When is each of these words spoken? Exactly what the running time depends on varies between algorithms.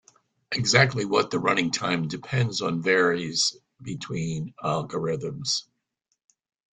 Exactly 0.51 1.05
what 1.05 1.29
the 1.29 1.37
running 1.37 1.69
time 1.69 2.07
depends 2.07 2.59
on 2.63 2.81
varies 2.81 3.55
between 3.83 4.55
algorithms. 4.63 5.67